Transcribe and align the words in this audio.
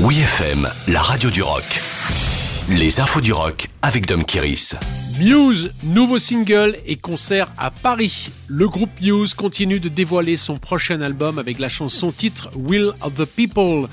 Oui 0.00 0.20
FM, 0.20 0.70
la 0.86 1.02
radio 1.02 1.28
du 1.28 1.42
rock. 1.42 1.64
Les 2.68 3.00
infos 3.00 3.20
du 3.20 3.32
rock 3.32 3.66
avec 3.82 4.06
Dom 4.06 4.24
Kiris. 4.24 4.76
Muse, 5.18 5.72
nouveau 5.82 6.18
single 6.18 6.76
et 6.86 6.94
concert 6.94 7.50
à 7.58 7.72
Paris. 7.72 8.30
Le 8.46 8.68
groupe 8.68 8.92
Muse 9.00 9.34
continue 9.34 9.80
de 9.80 9.88
dévoiler 9.88 10.36
son 10.36 10.56
prochain 10.56 11.00
album 11.00 11.40
avec 11.40 11.58
la 11.58 11.68
chanson 11.68 12.12
titre 12.12 12.48
Will 12.54 12.92
of 13.00 13.16
the 13.16 13.24
People. 13.24 13.88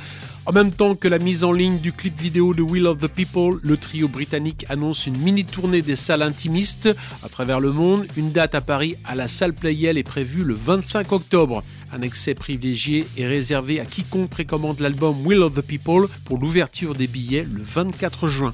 En 0.46 0.52
même 0.52 0.71
temps 0.71 0.94
que 0.94 1.07
la 1.07 1.18
mise 1.18 1.44
en 1.44 1.51
ligne 1.51 1.79
du 1.79 1.91
clip 1.91 2.19
vidéo 2.19 2.53
de 2.53 2.62
Will 2.62 2.85
of 2.85 2.99
the 2.99 3.08
People, 3.08 3.58
le 3.63 3.76
trio 3.76 4.08
britannique 4.08 4.63
annonce 4.69 5.08
une 5.08 5.17
mini 5.17 5.44
tournée 5.44 5.81
des 5.81 5.96
salles 5.96 6.22
intimistes 6.22 6.87
à 7.24 7.29
travers 7.29 7.60
le 7.60 7.72
monde. 7.72 8.06
Une 8.15 8.31
date 8.31 8.53
à 8.53 8.62
Paris 8.62 8.96
à 9.06 9.15
la 9.15 9.28
salle 9.28 9.53
Playel 9.53 9.97
est 9.97 10.03
prévue 10.03 10.44
le 10.44 10.53
25 10.53 11.12
octobre. 11.13 11.63
Un 11.96 12.01
accès 12.01 12.35
privilégié 12.35 13.07
est 13.17 13.25
réservé 13.25 13.79
à 13.79 13.85
quiconque 13.85 14.29
précommande 14.29 14.81
l'album 14.81 15.15
Will 15.25 15.41
of 15.41 15.53
the 15.53 15.61
People 15.61 16.09
pour 16.25 16.38
l'ouverture 16.38 16.93
des 16.93 17.07
billets 17.07 17.43
le 17.43 17.61
24 17.63 18.27
juin. 18.27 18.53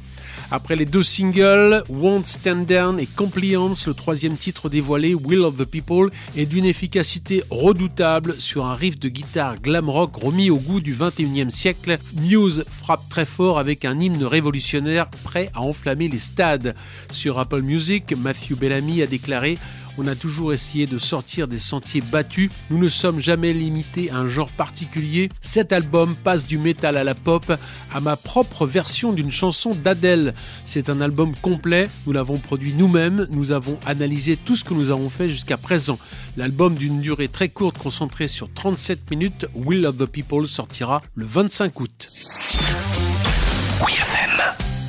Après 0.51 0.75
les 0.75 0.85
deux 0.85 1.01
singles, 1.01 1.81
Won't 1.89 2.25
Stand 2.25 2.65
Down 2.65 2.99
et 2.99 3.07
Compliance, 3.07 3.87
le 3.87 3.93
troisième 3.93 4.37
titre 4.37 4.69
dévoilé, 4.69 5.15
Will 5.15 5.39
of 5.39 5.55
the 5.55 5.65
People, 5.65 6.11
est 6.35 6.45
d'une 6.45 6.65
efficacité 6.65 7.41
redoutable 7.49 8.35
sur 8.37 8.65
un 8.65 8.73
riff 8.73 8.99
de 8.99 9.09
guitare 9.09 9.59
glam 9.59 9.89
rock 9.89 10.17
remis 10.17 10.51
au 10.51 10.57
goût 10.57 10.81
du 10.81 10.93
21e 10.93 11.49
siècle. 11.49 11.97
Muse 12.21 12.63
frappe 12.69 13.07
très 13.09 13.25
fort 13.25 13.57
avec 13.57 13.85
un 13.85 13.99
hymne 13.99 14.25
révolutionnaire 14.25 15.09
prêt 15.23 15.49
à 15.55 15.61
enflammer 15.61 16.09
les 16.09 16.19
stades. 16.19 16.75
Sur 17.11 17.39
Apple 17.39 17.61
Music, 17.61 18.13
Matthew 18.15 18.55
Bellamy 18.55 19.01
a 19.01 19.07
déclaré 19.07 19.57
on 19.97 20.07
a 20.07 20.15
toujours 20.15 20.53
essayé 20.53 20.87
de 20.87 20.97
sortir 20.97 21.47
des 21.47 21.59
sentiers 21.59 22.01
battus. 22.01 22.49
Nous 22.69 22.77
ne 22.77 22.89
sommes 22.89 23.19
jamais 23.19 23.53
limités 23.53 24.09
à 24.09 24.17
un 24.17 24.27
genre 24.27 24.49
particulier. 24.49 25.29
Cet 25.41 25.73
album 25.73 26.15
passe 26.15 26.45
du 26.45 26.57
métal 26.57 26.97
à 26.97 27.03
la 27.03 27.15
pop, 27.15 27.51
à 27.93 27.99
ma 27.99 28.15
propre 28.15 28.65
version 28.65 29.13
d'une 29.13 29.31
chanson 29.31 29.75
d'Adèle. 29.75 30.33
C'est 30.63 30.89
un 30.89 31.01
album 31.01 31.33
complet. 31.41 31.89
Nous 32.05 32.13
l'avons 32.13 32.37
produit 32.37 32.73
nous-mêmes. 32.73 33.27
Nous 33.31 33.51
avons 33.51 33.79
analysé 33.85 34.37
tout 34.37 34.55
ce 34.55 34.63
que 34.63 34.73
nous 34.73 34.91
avons 34.91 35.09
fait 35.09 35.29
jusqu'à 35.29 35.57
présent. 35.57 35.99
L'album 36.37 36.75
d'une 36.75 37.01
durée 37.01 37.27
très 37.27 37.49
courte 37.49 37.77
concentré 37.77 38.27
sur 38.27 38.51
37 38.53 39.09
minutes, 39.11 39.47
Will 39.53 39.85
of 39.85 39.97
the 39.97 40.05
People 40.05 40.47
sortira 40.47 41.01
le 41.15 41.25
25 41.25 41.79
août. 41.79 42.09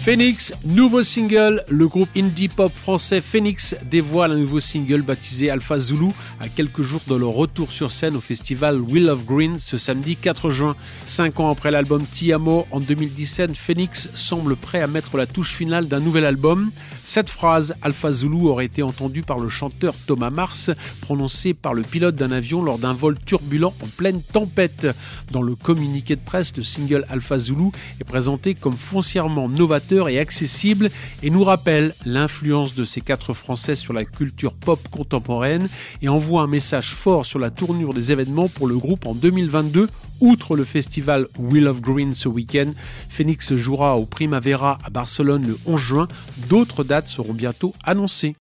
Phoenix, 0.03 0.53
nouveau 0.65 1.05
single. 1.05 1.63
Le 1.69 1.87
groupe 1.87 2.09
indie 2.17 2.49
pop 2.49 2.73
français 2.75 3.21
Phoenix 3.21 3.77
dévoile 3.89 4.33
un 4.33 4.37
nouveau 4.37 4.59
single 4.59 5.03
baptisé 5.03 5.49
Alpha 5.49 5.79
Zulu 5.79 6.09
à 6.41 6.49
quelques 6.49 6.83
jours 6.83 7.03
de 7.07 7.15
leur 7.15 7.31
retour 7.31 7.71
sur 7.71 7.93
scène 7.93 8.17
au 8.17 8.21
festival 8.21 8.81
Will 8.81 9.09
of 9.09 9.25
Green 9.25 9.61
ce 9.61 9.77
samedi 9.77 10.17
4 10.17 10.51
juin. 10.51 10.75
Cinq 11.07 11.39
ans 11.39 11.53
après 11.53 11.71
l'album 11.71 12.05
Tiamo 12.05 12.67
en 12.73 12.81
2017, 12.81 13.57
Phoenix 13.57 14.11
semble 14.17 14.57
prêt 14.57 14.83
à 14.83 14.89
mettre 14.89 15.17
la 15.17 15.27
touche 15.27 15.53
finale 15.53 15.87
d'un 15.87 16.01
nouvel 16.01 16.25
album. 16.25 16.73
Cette 17.05 17.31
phrase 17.31 17.77
Alpha 17.81 18.13
Zulu 18.13 18.49
aurait 18.49 18.65
été 18.65 18.83
entendue 18.83 19.23
par 19.23 19.39
le 19.39 19.49
chanteur 19.49 19.95
Thomas 20.09 20.31
Mars, 20.31 20.73
prononcée 21.01 21.55
par 21.55 21.75
le 21.75 21.83
pilote 21.83 22.17
d'un 22.17 22.33
avion 22.33 22.61
lors 22.61 22.79
d'un 22.79 22.93
vol 22.93 23.17
turbulent 23.25 23.73
en 23.81 23.87
pleine 23.87 24.21
tempête. 24.21 24.89
Dans 25.31 25.43
le 25.43 25.55
communiqué 25.55 26.17
de 26.17 26.21
presse, 26.21 26.57
le 26.57 26.65
single 26.65 27.07
Alpha 27.09 27.39
Zulu 27.39 27.71
est 28.01 28.05
présenté 28.05 28.57
comme 28.57 28.77
foncièrement 28.77 29.49
novateur 29.49 29.92
et 29.93 30.19
accessible 30.19 30.91
et 31.23 31.31
nous 31.31 31.45
rappelle 31.45 31.95
l'influence 32.07 32.75
de 32.75 32.85
ces 32.85 33.01
quatre 33.01 33.33
Français 33.35 33.77
sur 33.77 33.93
la 33.93 34.05
culture 34.05 34.55
pop 34.55 34.81
contemporaine 34.91 35.69
et 36.01 36.09
envoie 36.09 36.43
un 36.43 36.47
message 36.47 36.91
fort 36.91 37.27
sur 37.27 37.39
la 37.39 37.51
tournure 37.51 37.95
des 37.95 38.13
événements 38.13 38.49
pour 38.49 38.67
le 38.67 38.77
groupe 38.77 39.07
en 39.07 39.15
2022. 39.15 39.89
Outre 40.21 40.55
le 40.55 40.63
festival 40.63 41.27
Wheel 41.37 41.67
of 41.67 41.81
Green 41.81 42.15
ce 42.15 42.29
week-end, 42.29 42.73
Phoenix 43.09 43.55
jouera 43.55 43.97
au 43.97 44.07
Primavera 44.07 44.79
à 44.85 44.89
Barcelone 44.89 45.45
le 45.47 45.59
11 45.67 45.81
juin. 45.81 46.09
D'autres 46.49 46.85
dates 46.85 47.09
seront 47.09 47.35
bientôt 47.35 47.75
annoncées. 47.83 48.31